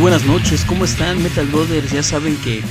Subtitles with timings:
[0.00, 1.92] buenas noches, ¿cómo están Metal Brothers?
[1.92, 2.62] Ya saben que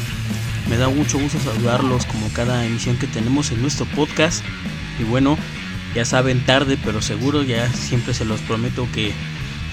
[0.68, 4.44] me da mucho gusto saludarlos como cada emisión que tenemos en nuestro podcast.
[4.99, 5.38] Y bueno,
[5.94, 9.12] ya saben, tarde pero seguro, ya siempre se los prometo que,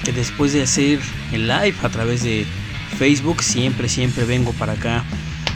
[0.05, 1.01] que después de hacer
[1.33, 2.47] el live a través de
[2.99, 5.03] Facebook, siempre, siempre vengo para acá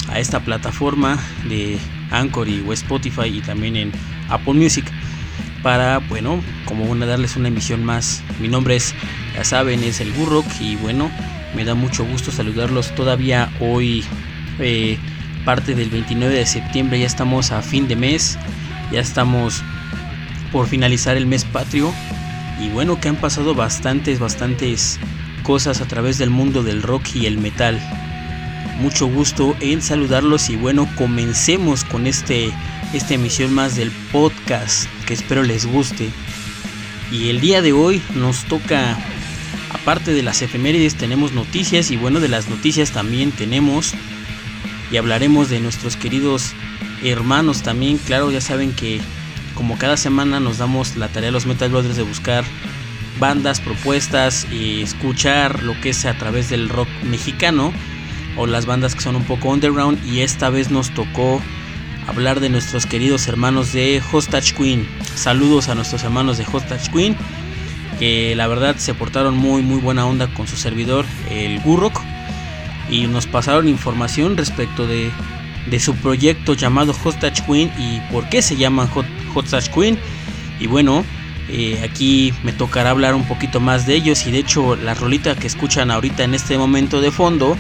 [0.09, 1.19] a esta plataforma
[1.51, 1.79] de
[2.11, 3.93] Anchor y o Spotify y también en
[4.31, 4.87] Apple Music
[5.63, 8.23] para, bueno, como una darles una emisión más.
[8.41, 8.95] Mi nombre es,
[9.35, 11.11] ya saben, es el Burrock y bueno,
[11.55, 14.05] me da mucho gusto saludarlos todavía hoy,
[14.59, 14.99] eh,
[15.45, 18.39] parte del 29 de septiembre, ya estamos a fin de mes,
[18.93, 19.63] ya estamos
[20.53, 21.93] por finalizar el mes patrio
[22.61, 24.99] y bueno, que han pasado bastantes, bastantes
[25.43, 27.81] cosas a través del mundo del rock y el metal.
[28.81, 32.53] Mucho gusto en saludarlos y bueno, comencemos con este
[32.93, 36.11] esta emisión más del podcast que espero les guste.
[37.13, 38.99] Y el día de hoy nos toca,
[39.83, 43.95] aparte de las efemérides, tenemos noticias y bueno, de las noticias también tenemos
[44.91, 46.53] y hablaremos de nuestros queridos
[47.03, 47.99] hermanos también.
[47.99, 49.01] Claro, ya saben que
[49.55, 52.45] como cada semana nos damos la tarea a los Metal Brothers de buscar
[53.19, 57.73] bandas, propuestas y escuchar lo que es a través del rock mexicano
[58.37, 61.41] o las bandas que son un poco underground y esta vez nos tocó
[62.07, 64.89] hablar de nuestros queridos hermanos de Hostage Queen.
[65.15, 67.17] Saludos a nuestros hermanos de Hostage Queen,
[68.01, 72.01] que la verdad se portaron muy muy buena onda con su servidor, el Gurrock,
[72.91, 75.13] y nos pasaron información respecto de,
[75.71, 78.89] de su proyecto llamado Hostage Queen y por qué se llaman
[79.35, 79.99] Hostage Queen.
[80.59, 81.05] Y bueno,
[81.49, 85.37] eh, aquí me tocará hablar un poquito más de ellos y de hecho la rolita
[85.37, 87.57] que escuchan ahorita en este momento de fondo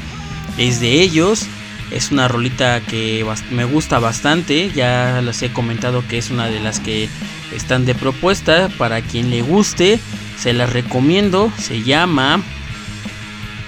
[0.59, 1.47] es de ellos
[1.91, 4.71] es una rolita que me gusta bastante.
[4.71, 7.09] Ya les he comentado que es una de las que
[7.55, 8.69] están de propuesta.
[8.79, 9.99] Para quien le guste,
[10.41, 11.53] se las recomiendo.
[11.59, 12.43] Se llama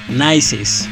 [0.08, 0.88] Nices.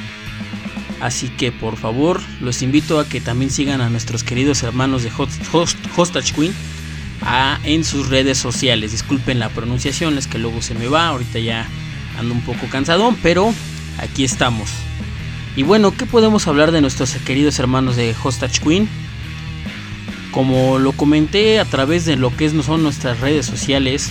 [1.00, 5.10] Así que por favor, los invito a que también sigan a nuestros queridos hermanos de
[5.96, 6.52] Hostage Queen
[7.64, 8.92] en sus redes sociales.
[8.92, 11.08] Disculpen la pronunciación, es que luego se me va.
[11.08, 11.66] Ahorita ya
[12.18, 13.54] ando un poco cansadón, pero
[13.98, 14.70] aquí estamos.
[15.56, 18.88] Y bueno, ¿qué podemos hablar de nuestros queridos hermanos de Hostage Queen?
[20.30, 24.10] Como lo comenté a través de lo que son nuestras redes sociales,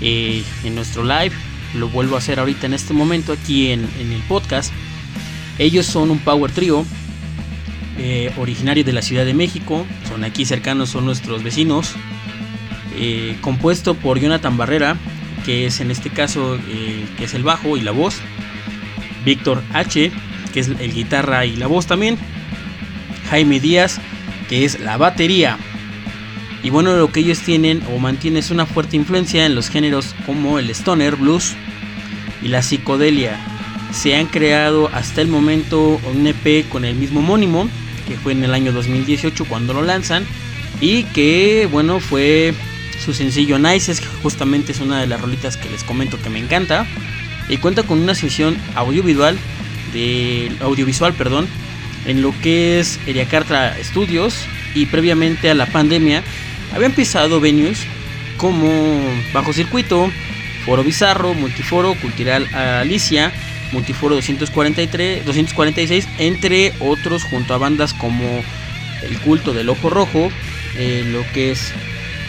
[0.00, 1.32] eh, en nuestro live,
[1.74, 4.72] lo vuelvo a hacer ahorita en este momento aquí en, el podcast.
[5.58, 6.86] Ellos son un power trio,
[7.98, 11.94] eh, originario de la Ciudad de México, son aquí cercanos, son nuestros vecinos,
[12.96, 14.96] eh, compuesto por Jonathan Barrera,
[15.44, 16.58] que es en este caso
[17.16, 18.16] que es el bajo y la voz,
[19.24, 20.10] Víctor H,
[20.52, 22.18] que es el guitarra y la voz también.
[23.30, 24.00] Jaime Díaz,
[24.48, 25.58] que es la batería.
[26.62, 30.14] Y bueno, lo que ellos tienen o mantienen es una fuerte influencia en los géneros
[30.26, 31.54] como el stoner, blues
[32.42, 33.38] y la psicodelia.
[33.92, 37.68] Se han creado hasta el momento un EP con el mismo homónimo,
[38.06, 40.24] que fue en el año 2018 cuando lo lanzan.
[40.80, 42.54] Y que bueno, fue
[43.02, 46.38] su sencillo Nices, que justamente es una de las rolitas que les comento que me
[46.38, 46.86] encanta.
[47.48, 49.36] Y cuenta con una sesión audiovisual
[49.92, 51.48] de audiovisual, perdón,
[52.06, 54.34] en lo que es Eriacartra Studios
[54.74, 56.22] y previamente a la pandemia
[56.74, 57.86] habían pisado venues
[58.36, 59.00] como
[59.32, 60.10] Bajo Circuito,
[60.64, 63.32] Foro Bizarro, Multiforo, Cultural Alicia,
[63.72, 68.24] Multiforo 243, 246, entre otros, junto a bandas como
[69.02, 70.30] El Culto del Ojo Rojo,
[70.76, 71.72] eh, lo que es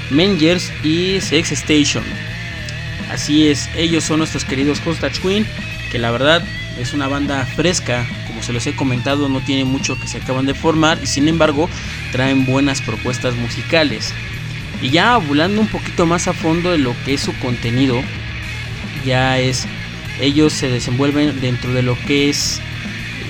[0.10, 2.04] Mengers y Sex Station.
[3.12, 5.46] Así es, ellos son nuestros queridos Hostage Queen,
[5.92, 6.44] que la verdad
[6.80, 8.06] es una banda fresca,
[8.42, 11.70] se los he comentado, no tiene mucho que se acaban de formar y sin embargo
[12.12, 14.14] traen buenas propuestas musicales.
[14.82, 18.02] Y ya volando un poquito más a fondo de lo que es su contenido,
[19.06, 19.68] ya es,
[20.20, 22.62] ellos se desenvuelven dentro de lo que es,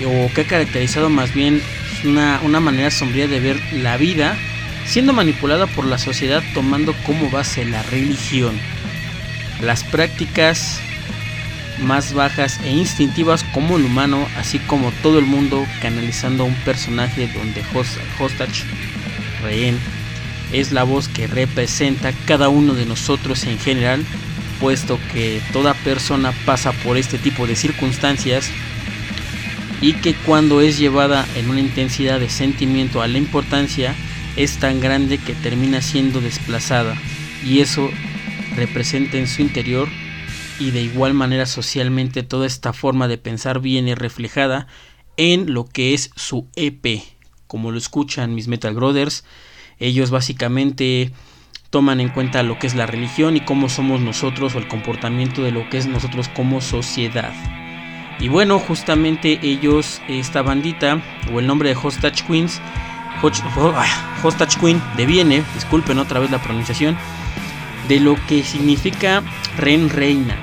[0.05, 1.61] o que ha caracterizado más bien
[2.05, 4.37] una, una manera sombría de ver la vida,
[4.85, 8.57] siendo manipulada por la sociedad tomando como base la religión,
[9.61, 10.81] las prácticas
[11.79, 16.55] más bajas e instintivas como el humano, así como todo el mundo canalizando a un
[16.55, 17.63] personaje donde
[18.19, 18.63] Hostage,
[19.41, 19.79] rehén,
[20.51, 24.05] es la voz que representa cada uno de nosotros en general,
[24.59, 28.49] puesto que toda persona pasa por este tipo de circunstancias
[29.81, 33.95] y que cuando es llevada en una intensidad de sentimiento a la importancia
[34.35, 36.95] es tan grande que termina siendo desplazada
[37.43, 37.89] y eso
[38.55, 39.89] representa en su interior
[40.61, 44.67] y de igual manera socialmente toda esta forma de pensar viene reflejada
[45.17, 47.01] en lo que es su EP.
[47.47, 49.25] Como lo escuchan mis Metal Brothers,
[49.79, 51.11] ellos básicamente
[51.71, 55.41] toman en cuenta lo que es la religión y cómo somos nosotros o el comportamiento
[55.41, 57.33] de lo que es nosotros como sociedad.
[58.19, 61.01] Y bueno, justamente ellos, esta bandita,
[61.33, 62.61] o el nombre de Hostage Queens,
[64.23, 66.95] Hostage Queen deviene, disculpen otra vez la pronunciación,
[67.87, 69.23] de lo que significa
[69.57, 70.37] Ren Reina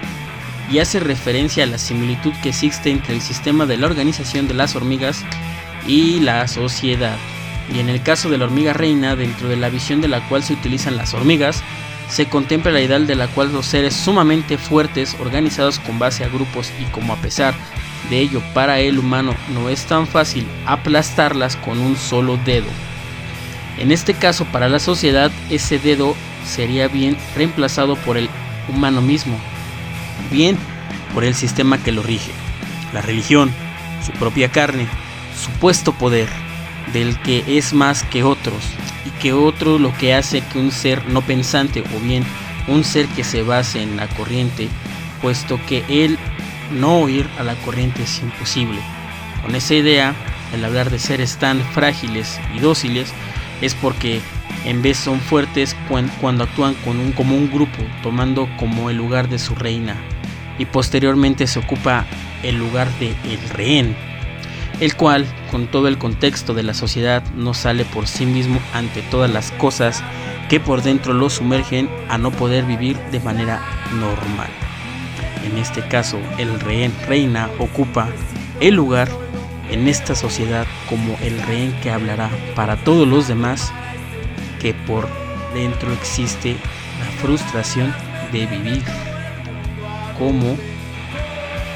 [0.70, 4.55] y hace referencia a la similitud que existe entre el sistema de la organización de
[4.55, 5.25] las hormigas
[5.87, 7.17] y la sociedad.
[7.75, 10.43] Y en el caso de la hormiga reina, dentro de la visión de la cual
[10.43, 11.62] se utilizan las hormigas,
[12.08, 16.29] se contempla la ideal de la cual los seres sumamente fuertes, organizados con base a
[16.29, 17.55] grupos y como a pesar
[18.08, 22.69] de ello para el humano no es tan fácil aplastarlas con un solo dedo.
[23.79, 26.17] En este caso para la sociedad ese dedo
[26.49, 28.29] sería bien reemplazado por el
[28.69, 29.39] humano mismo,
[30.31, 30.56] bien
[31.15, 32.33] por el sistema que lo rige,
[32.93, 33.50] la religión,
[34.05, 34.87] su propia carne,
[35.37, 36.29] supuesto poder,
[36.93, 38.62] del que es más que otros,
[39.05, 42.25] y que otro lo que hace que un ser no pensante o bien
[42.67, 44.69] un ser que se base en la corriente,
[45.23, 46.19] puesto que él
[46.73, 48.79] no ir a la corriente es imposible.
[49.43, 50.15] Con esa idea,
[50.53, 53.12] el hablar de seres tan frágiles y dóciles
[53.61, 54.21] es porque
[54.65, 55.77] en vez son fuertes
[56.21, 59.97] cuando actúan con un, como un grupo, tomando como el lugar de su reina,
[60.59, 62.05] y posteriormente se ocupa
[62.43, 63.97] el lugar de el rehén,
[64.81, 69.03] el cual, con todo el contexto de la sociedad, no sale por sí mismo ante
[69.03, 70.03] todas las cosas
[70.49, 73.61] que por dentro lo sumergen a no poder vivir de manera
[73.99, 74.49] normal.
[75.44, 78.09] En este caso, el rehén reina ocupa
[78.61, 79.09] el lugar
[79.71, 83.73] en esta sociedad como el rehén que hablará para todos los demás
[84.60, 85.08] que por
[85.55, 86.56] dentro existe
[87.00, 87.94] la frustración
[88.32, 88.82] de vivir.
[90.19, 90.56] Como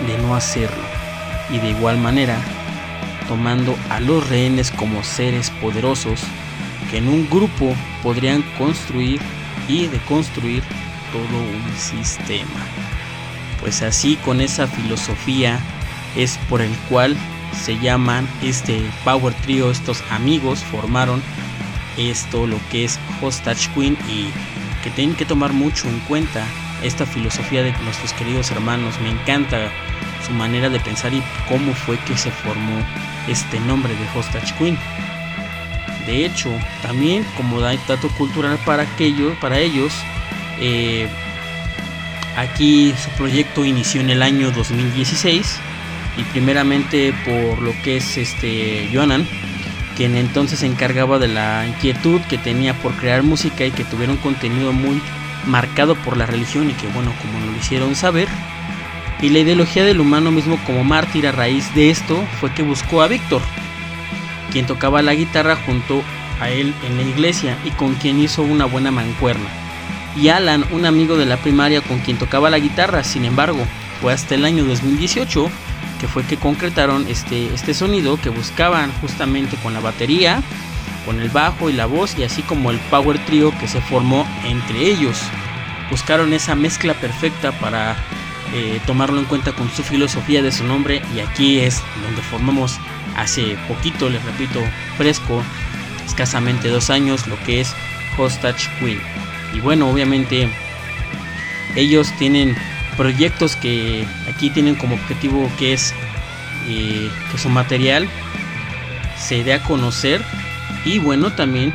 [0.07, 0.83] de no hacerlo.
[1.51, 2.37] Y de igual manera
[3.29, 6.21] tomando a los rehenes como seres poderosos
[6.91, 9.21] que en un grupo podrían construir
[9.69, 10.63] y deconstruir
[11.13, 12.61] todo un sistema.
[13.61, 15.61] Pues así con esa filosofía
[16.17, 17.17] es por el cual
[17.65, 21.23] se llaman este Power Trio, estos amigos formaron
[21.97, 24.31] esto lo que es Hostage Queen y
[24.83, 26.45] que tienen que tomar mucho en cuenta
[26.83, 28.95] esta filosofía de nuestros queridos hermanos.
[29.01, 29.71] Me encanta
[30.27, 32.85] su manera de pensar y cómo fue que se formó
[33.29, 34.79] este nombre de Hostage Queen.
[36.07, 36.51] De hecho,
[36.83, 39.93] también como dato cultural para, aquello, para ellos,
[40.61, 41.09] eh,
[42.37, 45.61] aquí su proyecto inició en el año 2016
[46.17, 49.27] y primeramente por lo que es este Joanan,
[49.97, 54.13] quien entonces se encargaba de la inquietud que tenía por crear música y que tuviera
[54.13, 55.01] un contenido muy
[55.47, 58.29] marcado por la religión y que bueno, como lo hicieron saber,
[59.21, 63.03] y la ideología del humano mismo como mártir a raíz de esto fue que buscó
[63.03, 63.43] a Víctor,
[64.51, 66.03] quien tocaba la guitarra junto
[66.41, 69.49] a él en la iglesia y con quien hizo una buena mancuerna.
[70.17, 73.65] Y Alan, un amigo de la primaria con quien tocaba la guitarra, sin embargo,
[74.01, 75.49] fue hasta el año 2018
[76.03, 80.43] que fue que concretaron este, este sonido que buscaban justamente con la batería,
[81.07, 84.27] con el bajo y la voz y así como el power trio que se formó
[84.45, 85.17] entre ellos.
[85.93, 87.97] Buscaron esa mezcla perfecta para
[88.53, 92.81] eh, tomarlo en cuenta con su filosofía de su nombre y aquí es donde formamos
[93.17, 94.61] hace poquito, les repito,
[94.97, 95.41] fresco,
[96.05, 97.73] escasamente dos años, lo que es
[98.19, 99.01] Hostage Queen.
[99.55, 100.49] Y bueno, obviamente
[101.77, 102.57] ellos tienen
[102.97, 105.95] proyectos que aquí tienen como objetivo que es
[106.69, 108.09] eh, que su material
[109.19, 110.23] se dé a conocer
[110.85, 111.73] y bueno también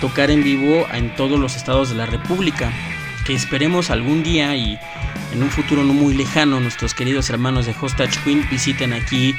[0.00, 2.72] tocar en vivo en todos los estados de la República
[3.24, 4.78] que esperemos algún día y
[5.32, 9.34] en un futuro no muy lejano nuestros queridos hermanos de Hostage Queen visiten aquí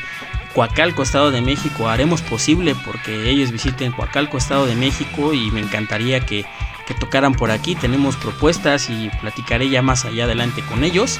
[0.53, 1.89] Coacalco, Estado de México.
[1.89, 6.45] Haremos posible porque ellos visiten Coacalco, Estado de México y me encantaría que,
[6.93, 7.75] tocaran por aquí.
[7.75, 11.19] Tenemos propuestas y platicaré ya más allá adelante con ellos.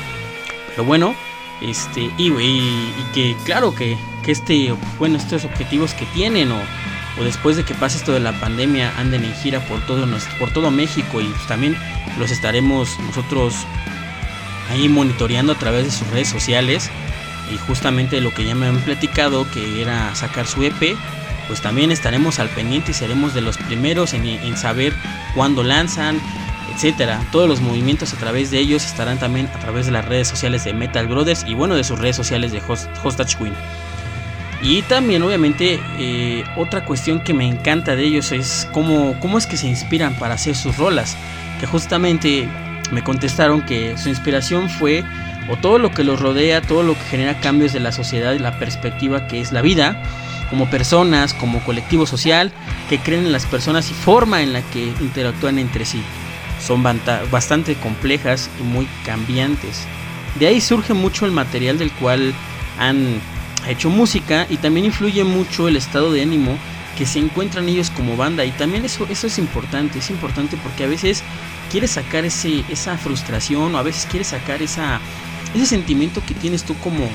[0.70, 1.16] Pero bueno,
[1.62, 2.32] este, y,
[3.14, 6.60] que claro que, que, este, bueno, estos objetivos que tienen o,
[7.20, 10.38] o, después de que pase esto de la pandemia anden en gira por todo, nuestro,
[10.38, 11.78] por todo México y también
[12.18, 13.56] los estaremos nosotros
[14.70, 16.90] ahí monitoreando a través de sus redes sociales
[17.54, 20.96] y justamente lo que ya me han platicado que era sacar su EP
[21.50, 24.94] pues también estaremos al pendiente y seremos de los primeros en, saber
[25.34, 26.22] cuándo lanzan
[26.74, 27.20] etcétera.
[27.32, 30.63] Todos los movimientos a través de ellos estarán también a través de las redes sociales
[30.63, 32.62] de Metal Brothers y bueno de sus redes sociales de
[33.03, 33.53] Hostage Queen.
[34.62, 39.48] Y también obviamente eh, otra cuestión que me encanta de ellos es cómo, cómo es
[39.48, 41.18] que se inspiran para hacer sus rolas.
[41.60, 42.48] Que justamente
[42.91, 45.03] me contestaron que su inspiración fue
[45.50, 48.60] o todo lo que los rodea, todo lo que genera cambios de la sociedad la
[48.60, 50.01] perspectiva que es la vida,
[50.50, 52.51] como personas, como colectivo social,
[52.89, 56.01] que creen en las personas y forma en la que interactúan entre sí.
[56.65, 56.84] Son
[57.32, 59.86] bastante complejas y muy cambiantes.
[60.39, 62.34] De ahí surge mucho el material del cual
[62.77, 63.20] han
[63.68, 66.58] hecho música y también influye mucho el estado de ánimo
[66.98, 70.84] que se encuentran ellos como banda y también eso, eso es importante, es importante porque
[70.84, 71.24] a veces
[71.72, 75.00] quieres sacar ese, esa frustración o a veces quieres sacar esa,
[75.56, 77.08] ese sentimiento que tienes tú como,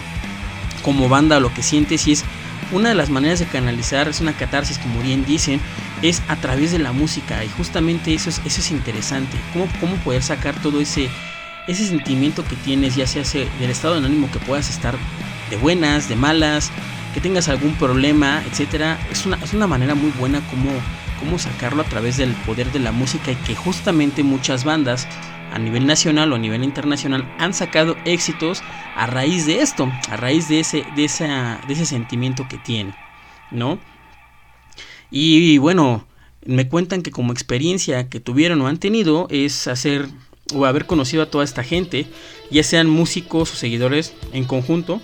[0.82, 2.24] como banda lo que sientes y es
[2.72, 5.60] una de las maneras de canalizar, es una catarsis como bien dicen,
[6.02, 9.96] es a través de la música y justamente eso es, eso es interesante, cómo, cómo
[9.96, 11.08] poder sacar todo ese,
[11.66, 13.22] ese sentimiento que tienes, ya sea
[13.58, 14.96] del estado de ánimo que puedas estar
[15.50, 16.70] de buenas, de malas,
[17.12, 20.70] que tengas algún problema, etcétera, es una, es una manera muy buena como,
[21.18, 25.08] como sacarlo a través del poder de la música y que justamente muchas bandas
[25.52, 28.62] a nivel nacional o a nivel internacional han sacado éxitos
[28.96, 32.94] a raíz de esto, a raíz de ese, de esa, de ese sentimiento que tienen,
[33.50, 33.78] ¿no?
[35.10, 36.08] Y, bueno,
[36.44, 40.08] me cuentan que como experiencia que tuvieron o han tenido es hacer
[40.52, 42.06] o haber conocido a toda esta gente,
[42.50, 45.00] ya sean músicos o seguidores en conjunto,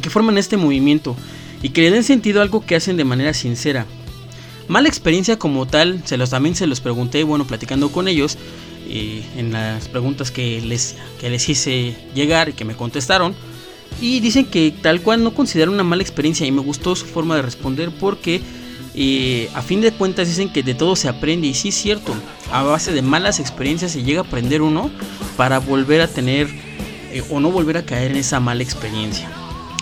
[0.00, 1.16] que forman este movimiento
[1.62, 3.86] y que le den sentido a algo que hacen de manera sincera.
[4.68, 8.36] Mala experiencia como tal, se los, también se los pregunté, bueno, platicando con ellos,
[8.88, 13.34] eh, en las preguntas que les, que les hice llegar y que me contestaron.
[14.00, 17.36] Y dicen que tal cual no consideran una mala experiencia y me gustó su forma
[17.36, 18.42] de responder porque
[18.94, 22.14] eh, a fin de cuentas dicen que de todo se aprende y sí es cierto,
[22.52, 24.90] a base de malas experiencias se llega a aprender uno
[25.36, 26.48] para volver a tener
[27.12, 29.30] eh, o no volver a caer en esa mala experiencia.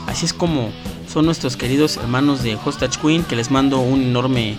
[0.06, 0.70] Así es como
[1.08, 4.56] son nuestros queridos hermanos de Hostage Queen, que les mando un enorme,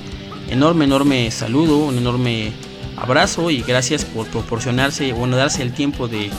[0.50, 2.52] enorme, enorme saludo, un enorme
[2.96, 6.30] abrazo y gracias por proporcionarse, bueno, darse el tiempo de,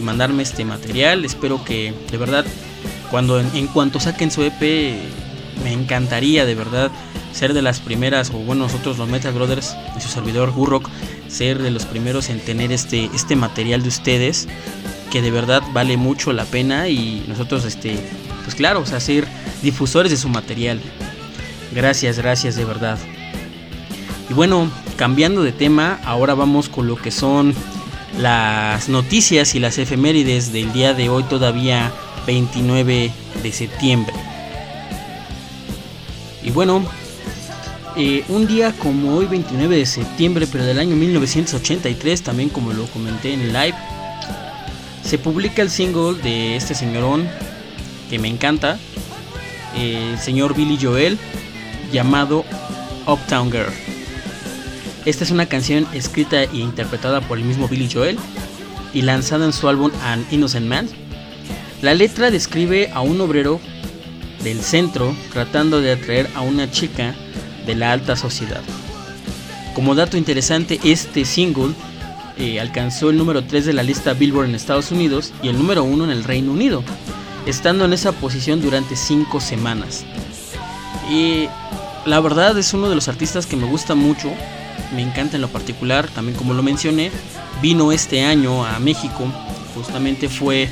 [0.00, 1.24] mandarme este material.
[1.24, 2.44] Espero que de verdad,
[3.10, 4.60] cuando en, cuanto saquen su EP,
[5.64, 6.90] me encantaría de verdad
[7.32, 10.88] ser de las primeras, o bueno, nosotros los Metal Brothers y su servidor Gurrock,
[11.28, 14.48] ser de los primeros en tener este, este material de ustedes,
[15.10, 17.98] que de verdad vale mucho la pena y nosotros este
[18.48, 19.28] pues claro, o sea, ser
[19.62, 20.80] difusores de su material.
[21.74, 22.98] Gracias, gracias de verdad.
[24.30, 27.54] Y bueno, cambiando de tema, ahora vamos con lo que son
[28.18, 31.92] las noticias y las efemérides del día de hoy, todavía
[32.26, 33.10] 29
[33.42, 34.14] de septiembre.
[36.42, 36.84] Y bueno,
[37.96, 42.86] eh, un día como hoy, 29 de septiembre, pero del año 1983, también como lo
[42.86, 43.74] comenté en el live,
[45.02, 47.26] se publica el single de este señorón
[48.10, 48.78] que me encanta,
[49.74, 51.18] el señor Billy Joel,
[51.92, 52.44] llamado
[53.06, 53.87] Uptown Girl.
[55.08, 58.18] Esta es una canción escrita e interpretada por el mismo Billy Joel
[58.92, 60.86] y lanzada en su álbum An Innocent Man.
[61.80, 63.58] La letra describe a un obrero
[64.44, 67.14] del centro tratando de atraer a una chica
[67.64, 68.60] de la alta sociedad.
[69.74, 71.72] Como dato interesante, este single
[72.36, 75.84] eh, alcanzó el número 3 de la lista Billboard en Estados Unidos y el número
[75.84, 76.84] 1 en el Reino Unido
[77.46, 80.04] estando en esa posición durante 5 semanas.
[81.10, 81.48] Y
[82.04, 84.30] la verdad es uno de los artistas que me gusta mucho,
[84.94, 87.10] me encanta en lo particular, también como lo mencioné,
[87.62, 89.26] vino este año a México,
[89.74, 90.68] justamente fue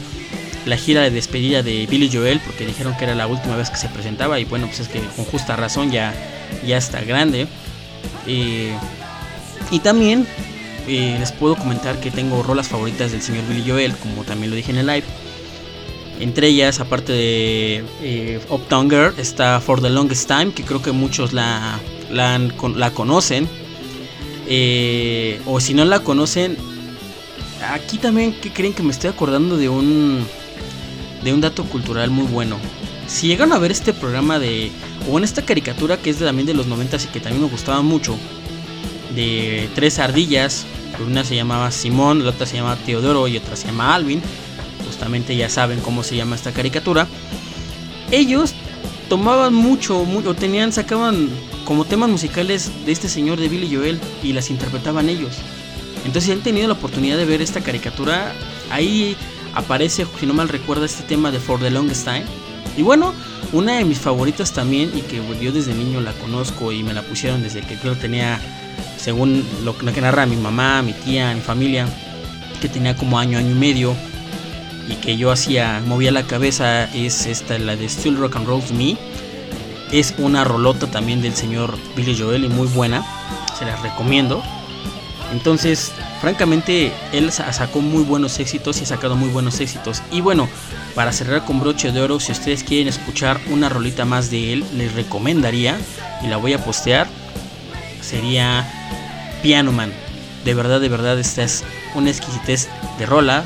[0.67, 3.77] la gira de despedida de Billy Joel, porque dijeron que era la última vez que
[3.77, 6.13] se presentaba y bueno, pues es que con justa razón ya,
[6.67, 7.47] ya está grande.
[8.27, 8.75] Eh,
[9.71, 10.27] y también
[10.89, 14.57] eh, les puedo comentar que tengo rolas favoritas del señor Billy Joel, como también lo
[14.57, 15.05] dije en el live.
[16.19, 20.93] Entre ellas, aparte de eh, Uptown Girl, está For the Longest Time, que creo que
[20.93, 21.79] muchos la,
[22.11, 23.49] la, conocen.
[24.47, 26.57] Eh, o si no la conocen,
[27.73, 30.25] aquí también que creen que me estoy acordando de un,
[31.25, 32.57] de un dato cultural muy bueno.
[33.07, 34.71] Si llegan a ver este programa de,
[35.11, 37.83] o en esta caricatura que es también de los 90 y que también me gustaba
[37.83, 38.17] mucho,
[39.15, 40.67] de tres ardillas,
[41.07, 44.23] una se llamaba Simón, la otra se llama Teodoro y otra se llama Alvin
[44.87, 47.07] justamente ya saben cómo se llama esta caricatura,
[48.11, 48.55] ellos
[49.09, 51.29] tomaban mucho, mucho, tenían, sacaban
[51.67, 55.37] como temas musicales de este señor de Billy Joel y las interpretaban ellos.
[55.99, 58.33] Entonces, si han tenido la oportunidad de ver esta caricatura,
[58.71, 59.17] ahí
[59.55, 62.25] aparece, si no mal recuerdo, este tema de For the Longest Time.
[62.77, 63.13] Y bueno,
[63.53, 67.03] una de mis favoritas también, y que yo desde niño la conozco y me la
[67.03, 68.41] pusieron desde que creo tenía,
[68.97, 71.87] según lo que narra mi mamá, mi tía, mi familia,
[72.61, 73.95] que tenía como año, año y medio,
[74.89, 78.63] y que yo hacía, movía la cabeza, es esta, la de Still Rock and Roll
[78.73, 78.97] Me.
[79.93, 83.05] Es una rolota también del señor Billy Joel y muy buena,
[83.59, 84.43] se las recomiendo.
[85.33, 90.03] Entonces, francamente, él sacó muy buenos éxitos y ha sacado muy buenos éxitos.
[90.11, 90.49] Y bueno,
[90.95, 94.65] para cerrar con broche de oro, si ustedes quieren escuchar una rolita más de él,
[94.75, 95.79] les recomendaría,
[96.23, 97.09] y la voy a postear,
[98.01, 98.67] sería
[99.43, 99.93] Piano Man.
[100.45, 101.65] De verdad, de verdad, esta es
[101.95, 103.45] una exquisitez de rola,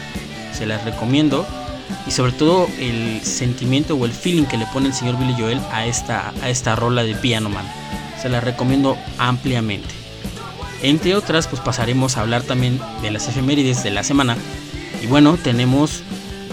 [0.52, 1.46] se las recomiendo.
[2.06, 5.60] Y sobre todo el sentimiento o el feeling que le pone el señor Billy Joel
[5.72, 7.64] a esta, a esta rola de Piano Man.
[8.20, 9.88] Se la recomiendo ampliamente.
[10.82, 14.36] Entre otras, pues pasaremos a hablar también de las efemérides de la semana.
[15.02, 16.02] Y bueno, tenemos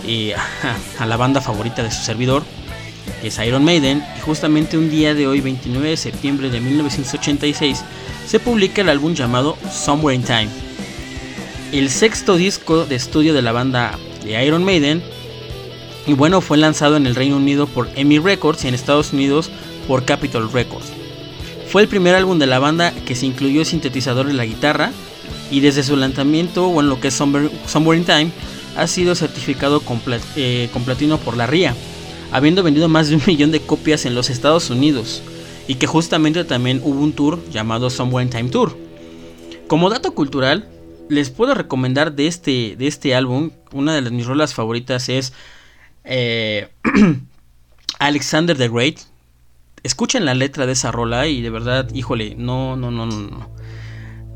[0.06, 0.36] eh,
[1.00, 2.44] a la banda favorita de su servidor,
[3.22, 7.84] que es Iron Maiden, y justamente un día de hoy, 29 de septiembre de 1986,
[8.26, 10.50] se publica el álbum llamado Somewhere in Time.
[11.72, 15.02] El sexto disco de estudio de la banda de Iron Maiden,
[16.08, 19.52] y bueno, fue lanzado en el Reino Unido por EMI Records y en Estados Unidos
[19.88, 20.94] por Capitol Records.
[21.70, 24.92] Fue el primer álbum de la banda que se incluyó sintetizador en la guitarra
[25.52, 28.32] y desde su lanzamiento, o en lo que es Somewhere, in Time,
[28.78, 30.02] ha sido certificado con,
[30.38, 31.76] eh, platino por la RIA
[32.32, 35.22] habiendo vendido más de un millón de copias en los Estados Unidos
[35.68, 38.78] y que justamente también hubo un tour llamado Somewhere Time Tour.
[39.68, 40.70] Como dato cultural,
[41.10, 45.34] les puedo recomendar de este, de este álbum, una de mis rolas favoritas es
[46.08, 46.70] eh,
[48.00, 49.00] Alexander the Great.
[49.84, 53.22] Escuchen la letra de esa rola y de verdad, híjole, no, no, no, no.
[53.22, 53.50] no.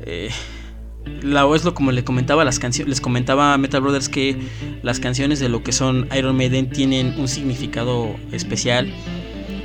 [0.00, 0.30] Eh,
[1.22, 4.36] la es lo como le comentaba las canciones les comentaba a Metal Brothers que
[4.82, 8.92] las canciones de lo que son Iron Maiden tienen un significado especial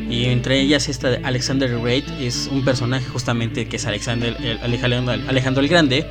[0.09, 4.35] y entre ellas esta de Alexander the Great es un personaje justamente que es Alexander
[4.41, 6.05] el, Alejandro, el Grande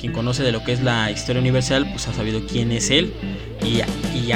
[0.00, 3.12] quien conoce de lo que es la historia universal pues ha sabido quién es él.
[3.64, 3.82] Y,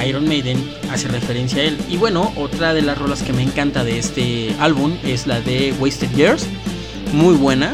[0.06, 0.58] Iron Maiden
[0.90, 1.78] hace referencia a él.
[1.88, 5.72] Y bueno otra de las rolas que me encanta de este álbum es la de
[5.78, 6.46] Wasted Years.
[7.12, 7.72] Muy buena.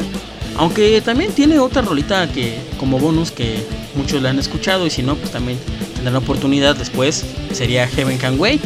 [0.55, 4.85] Aunque también tiene otra rolita que como bonus que muchos la han escuchado.
[4.85, 5.57] Y si no, pues también
[5.95, 7.25] tendrán la oportunidad después.
[7.51, 8.61] Sería Heaven Can Wait,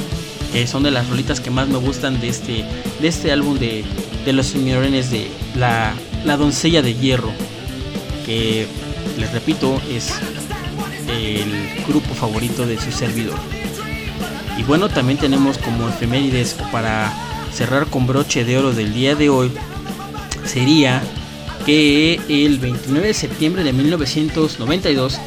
[0.51, 2.65] que son de las rolitas que más me gustan de este,
[2.99, 3.83] de este álbum de,
[4.33, 5.93] los señorones de la,
[6.25, 7.31] la doncella de hierro.
[8.25, 8.67] Que
[9.17, 10.11] les repito, es
[11.07, 13.37] el grupo favorito de su servidor.
[14.57, 17.11] Y bueno, también tenemos como efemérides para
[17.53, 19.51] cerrar con broche de oro del día de hoy.
[20.45, 21.01] Sería
[21.65, 25.19] que el 29 de septiembre de 1992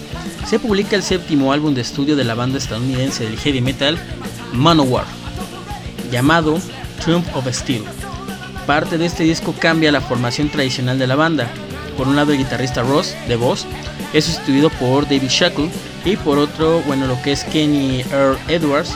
[0.46, 3.98] se publica el séptimo álbum de estudio de la banda estadounidense del heavy metal
[4.52, 5.04] Manowar,
[6.10, 6.58] llamado
[7.04, 7.82] Triumph of Steel.
[8.66, 11.50] Parte de este disco cambia la formación tradicional de la banda.
[11.98, 13.66] Por un lado el guitarrista Ross, de voz,
[14.12, 15.68] es sustituido por David Shackle
[16.04, 18.94] y por otro, bueno, lo que es Kenny Earl Edwards,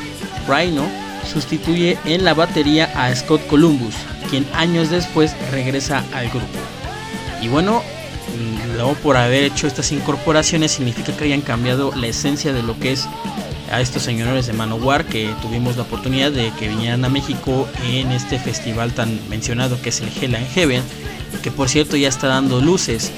[0.49, 0.87] Rhino,
[1.31, 3.97] sustituye en la batería a Scott Columbus,
[4.31, 6.47] quien años después regresa al grupo.
[7.41, 7.83] Y bueno,
[8.77, 12.93] luego por haber hecho estas incorporaciones significa que hayan cambiado la esencia de lo que
[12.93, 13.09] es
[13.73, 18.13] a estos señores de Manowar que tuvimos la oportunidad de que vinieran a México en
[18.13, 20.83] este festival tan mencionado que es el Hell and Heaven,
[21.43, 23.11] que por cierto ya está dando luces.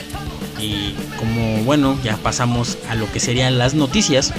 [0.61, 4.33] Y como bueno, ya pasamos a lo que serían las noticias.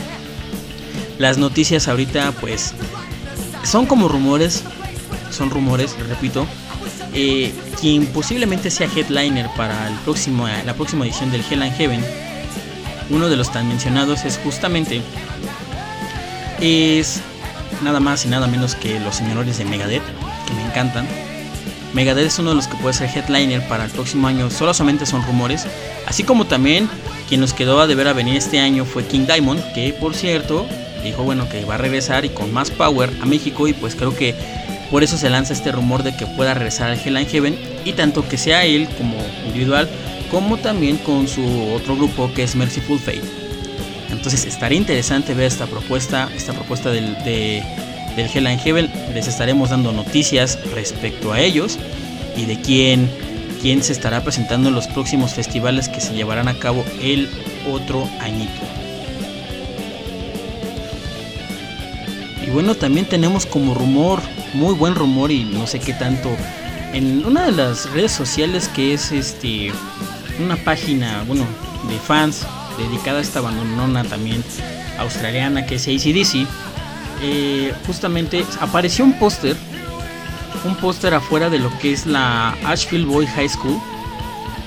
[1.19, 2.73] Las noticias ahorita pues
[3.63, 4.63] son como rumores,
[5.31, 6.47] son rumores, repito,
[7.13, 12.05] eh, quien posiblemente sea headliner para el próximo, la próxima edición del Hell and Heaven,
[13.09, 15.01] uno de los tan mencionados es justamente
[16.65, 17.21] es
[17.83, 20.03] nada más y nada menos que los señores de Megadeth,
[20.47, 21.07] que me encantan.
[21.93, 25.23] Megadeth es uno de los que puede ser headliner para el próximo año, solamente son
[25.23, 25.65] rumores,
[26.07, 26.89] así como también
[27.29, 30.65] quien nos quedó a deber a venir este año fue King Diamond, que por cierto
[31.03, 34.15] dijo bueno que va a regresar y con más power a México y pues creo
[34.15, 34.35] que
[34.91, 37.93] por eso se lanza este rumor de que pueda regresar al Hell and Heaven y
[37.93, 39.89] tanto que sea él como individual
[40.31, 43.44] como también con su otro grupo que es Merciful Fate.
[44.25, 48.91] Entonces estaría interesante ver esta propuesta, esta propuesta del, del Hell and Heaven.
[49.13, 51.77] Les estaremos dando noticias respecto a ellos
[52.35, 53.07] y de quién,
[53.61, 57.29] quién se estará presentando en los próximos festivales que se llevarán a cabo el
[57.71, 58.63] otro añito.
[62.47, 64.23] Y bueno, también tenemos como rumor
[64.55, 66.35] muy buen rumor y no sé qué tanto
[66.93, 69.71] en una de las redes sociales que es este
[70.39, 71.45] una página bueno
[71.87, 72.43] de fans
[72.77, 74.43] dedicada a esta bandonona también
[74.99, 76.47] australiana que es ACDC
[77.21, 79.55] eh, justamente apareció un póster
[80.65, 83.79] un póster afuera de lo que es la Ashfield Boy High School.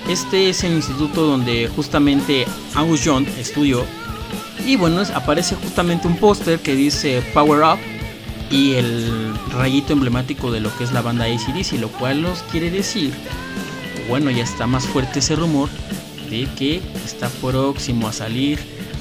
[0.08, 3.84] Este es el instituto donde justamente Angus John estudió.
[4.64, 7.78] Y bueno aparece justamente un póster que dice Power Up
[8.50, 12.70] y el rayito emblemático de lo que es la banda ACDC, lo cual nos quiere
[12.70, 13.12] decir,
[14.08, 15.68] bueno, ya está más fuerte ese rumor
[16.28, 18.58] de que está próximo a salir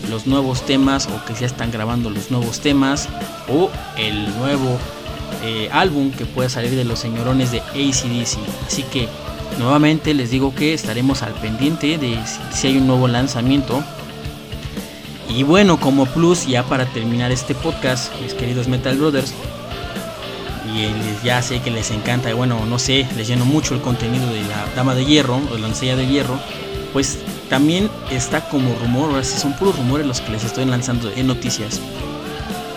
[0.10, 3.10] los nuevos temas o que ya están grabando los nuevos temas
[3.48, 4.78] o el nuevo
[5.44, 8.38] eh, álbum que pueda salir de los señorones de ACDC.
[8.66, 9.08] Así que
[9.60, 12.18] nuevamente les digo que estaremos al pendiente de
[12.52, 13.84] si hay un nuevo lanzamiento
[15.30, 19.34] Y bueno, como plus, ya para terminar este podcast, mis queridos Metal Brothers,
[20.74, 24.42] y ya sé que les encanta, bueno, no sé, les lleno mucho el contenido de
[24.44, 26.40] la Dama de Hierro, o la Doncella de Hierro,
[26.94, 27.18] pues
[27.50, 31.28] también está como rumor, ahora sí son puros rumores los que les estoy lanzando en
[31.28, 31.80] noticias,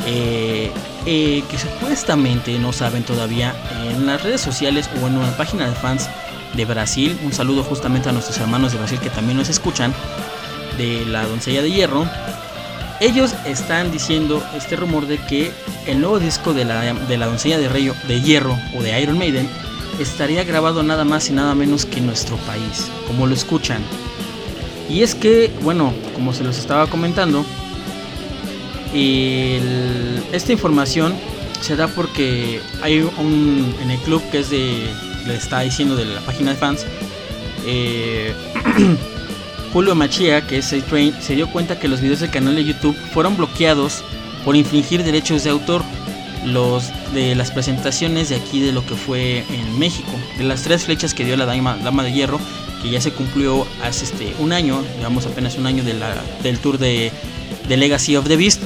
[0.06, 0.70] eh,
[1.06, 5.74] eh, que supuestamente no saben todavía en las redes sociales o en una página de
[5.74, 6.08] fans
[6.54, 9.94] de Brasil, un saludo justamente a nuestros hermanos de Brasil que también nos escuchan,
[10.76, 12.06] de la Doncella de Hierro,
[13.00, 15.50] ellos están diciendo este rumor de que
[15.86, 19.18] el nuevo disco de la, de la Doncella de, Rayo, de Hierro o de Iron
[19.18, 19.48] Maiden
[20.02, 23.82] estaría grabado nada más y nada menos que nuestro país, como lo escuchan.
[24.88, 27.44] Y es que, bueno, como se los estaba comentando,
[28.92, 31.14] esta información
[31.60, 34.86] se da porque hay un en el club que es de
[35.26, 36.86] le está diciendo de la página de fans
[37.66, 38.32] eh,
[39.72, 42.64] Julio Machia, que es el train, se dio cuenta que los videos del canal de
[42.64, 44.02] YouTube fueron bloqueados
[44.44, 45.82] por infringir derechos de autor.
[46.44, 50.84] Los de las presentaciones de aquí de lo que fue en México, de las tres
[50.84, 52.40] flechas que dio la dama, de hierro,
[52.82, 55.94] que ya se cumplió hace este un año, digamos apenas un año de
[56.42, 57.12] del tour de,
[57.68, 58.62] de Legacy of the Beast.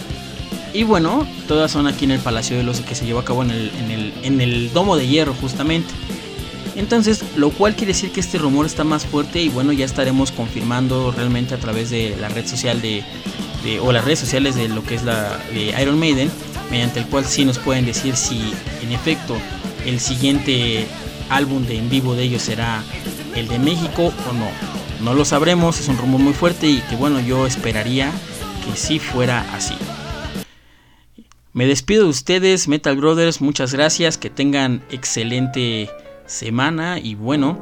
[0.72, 3.42] Y bueno, todas son aquí en el Palacio de los que se llevó a cabo
[3.42, 5.92] en el, en el, en el Domo de Hierro justamente.
[6.76, 10.32] Entonces, lo cual quiere decir que este rumor está más fuerte y bueno, ya estaremos
[10.32, 13.04] confirmando realmente a través de la red social de,
[13.80, 16.30] o las redes sociales de lo que es la de Iron Maiden,
[16.74, 19.36] mediante el cual sí nos pueden decir si en efecto
[19.86, 20.88] el siguiente
[21.30, 22.82] álbum de en vivo de ellos será
[23.36, 24.48] el de México o no.
[25.00, 28.10] No lo sabremos, es un rumor muy fuerte y que bueno, yo esperaría
[28.64, 29.76] que sí fuera así.
[31.52, 35.88] Me despido de ustedes, Metal Brothers, muchas gracias, que tengan excelente
[36.26, 37.56] semana y bueno,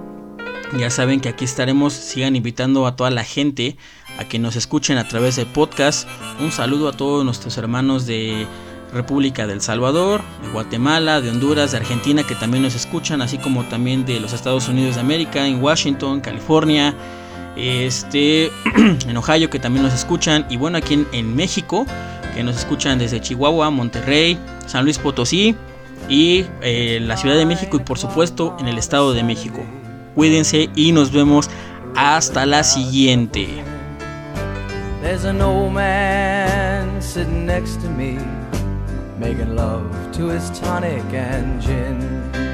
[0.79, 3.77] ya saben que aquí estaremos, sigan invitando a toda la gente
[4.18, 6.09] a que nos escuchen a través del podcast.
[6.40, 8.46] Un saludo a todos nuestros hermanos de
[8.92, 13.64] República del Salvador, de Guatemala, de Honduras, de Argentina que también nos escuchan, así como
[13.64, 16.94] también de los Estados Unidos de América, en Washington, California,
[17.57, 18.46] este,
[19.07, 21.87] en Ohio que también nos escuchan y bueno aquí en México
[22.35, 25.55] que nos escuchan desde Chihuahua, Monterrey, San Luis Potosí
[26.09, 29.64] y eh, la Ciudad de México y por supuesto en el Estado de México.
[30.14, 31.48] Cuídense y nos vemos
[31.94, 33.48] hasta la siguiente.
[39.22, 42.51] Making love to his tonic and gin.